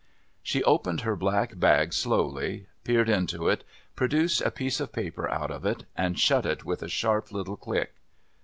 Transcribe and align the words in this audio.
She 0.41 0.63
opened 0.63 1.01
her 1.01 1.15
black 1.15 1.59
bag 1.59 1.93
slowly, 1.93 2.65
peered 2.83 3.07
into 3.07 3.47
it, 3.49 3.63
produced 3.95 4.41
a 4.41 4.49
piece 4.49 4.79
of 4.79 4.91
paper 4.91 5.29
out 5.29 5.51
of 5.51 5.63
it, 5.63 5.83
and 5.95 6.17
shut 6.19 6.43
it 6.43 6.65
with 6.65 6.81
a 6.81 6.87
sharp 6.89 7.31
little 7.31 7.55
click. 7.55 7.93